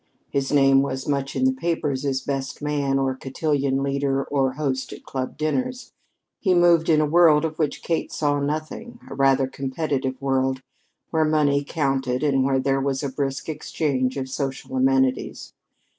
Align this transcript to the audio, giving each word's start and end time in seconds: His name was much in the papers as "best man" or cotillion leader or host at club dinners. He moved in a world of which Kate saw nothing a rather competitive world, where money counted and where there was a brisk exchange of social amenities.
His 0.31 0.51
name 0.51 0.81
was 0.81 1.07
much 1.07 1.35
in 1.35 1.45
the 1.45 1.53
papers 1.53 2.05
as 2.05 2.21
"best 2.21 2.59
man" 2.59 2.97
or 2.97 3.13
cotillion 3.15 3.83
leader 3.83 4.23
or 4.23 4.53
host 4.53 4.91
at 4.91 5.03
club 5.03 5.37
dinners. 5.37 5.93
He 6.39 6.55
moved 6.55 6.89
in 6.89 6.99
a 7.01 7.05
world 7.05 7.45
of 7.45 7.59
which 7.59 7.83
Kate 7.83 8.11
saw 8.11 8.39
nothing 8.39 8.97
a 9.07 9.13
rather 9.13 9.45
competitive 9.45 10.19
world, 10.19 10.63
where 11.11 11.23
money 11.23 11.63
counted 11.63 12.23
and 12.23 12.43
where 12.43 12.59
there 12.59 12.81
was 12.81 13.03
a 13.03 13.09
brisk 13.09 13.47
exchange 13.47 14.17
of 14.17 14.27
social 14.27 14.75
amenities. 14.75 15.53